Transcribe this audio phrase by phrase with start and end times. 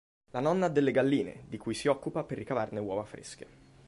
[0.31, 3.45] La nonna ha delle galline, di cui si occupa per ricavarne uova fresche.